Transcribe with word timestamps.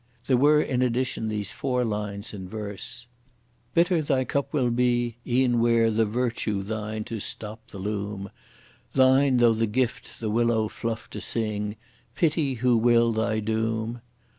There 0.25 0.35
were 0.35 0.59
in 0.59 0.81
addition 0.81 1.27
these 1.27 1.51
four 1.51 1.85
lines 1.85 2.33
in 2.33 2.49
verse: 2.49 3.05
Bitter 3.75 4.01
thy 4.01 4.25
cup 4.25 4.51
will 4.51 4.71
be, 4.71 5.17
e'en 5.27 5.59
were 5.59 5.91
the 5.91 6.07
virtue 6.07 6.63
thine 6.63 7.03
to 7.03 7.19
stop 7.19 7.67
the 7.67 7.77
loom, 7.77 8.31
Thine 8.93 9.37
though 9.37 9.53
the 9.53 9.67
gift 9.67 10.19
the 10.19 10.31
willow 10.31 10.67
fluff 10.69 11.07
to 11.11 11.21
sing, 11.21 11.75
pity 12.15 12.55
who 12.55 12.77
will 12.77 13.11
thy 13.11 13.41
doom? 13.41 14.01